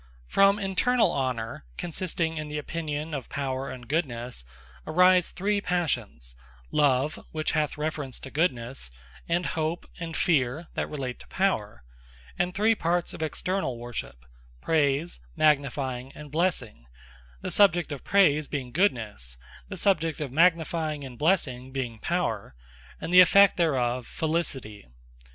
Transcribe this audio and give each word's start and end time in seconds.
Severall 0.29 0.53
Signes 0.53 0.57
Of 0.57 0.59
Honour 0.59 0.73
From 0.73 0.95
internall 1.11 1.15
Honour, 1.15 1.65
consisting 1.77 2.37
in 2.37 2.47
the 2.47 2.57
opinion 2.57 3.13
of 3.13 3.29
Power 3.29 3.69
and 3.69 3.87
Goodnesse, 3.87 4.43
arise 4.87 5.29
three 5.29 5.61
Passions; 5.61 6.35
Love, 6.71 7.23
which 7.31 7.51
hath 7.51 7.77
reference 7.77 8.19
to 8.21 8.31
Goodnesse; 8.31 8.89
and 9.29 9.45
Hope, 9.45 9.87
and 9.99 10.17
Fear, 10.17 10.69
that 10.73 10.89
relate 10.89 11.19
to 11.19 11.27
Power: 11.27 11.83
And 12.39 12.55
three 12.55 12.73
parts 12.73 13.13
of 13.13 13.21
externall 13.21 13.77
worship; 13.77 14.25
Praise, 14.59 15.19
Magnifying, 15.35 16.11
and 16.15 16.31
Blessing: 16.31 16.87
The 17.41 17.51
subject 17.51 17.91
of 17.91 18.03
Praise, 18.03 18.47
being 18.47 18.71
Goodnesse; 18.71 19.37
the 19.69 19.77
subject 19.77 20.19
of 20.19 20.31
Magnifying, 20.31 21.03
and 21.03 21.15
Blessing, 21.15 21.71
being 21.71 21.99
Power, 21.99 22.55
and 22.99 23.13
the 23.13 23.21
effect 23.21 23.55
thereof 23.57 24.07
Felicity. 24.07 24.87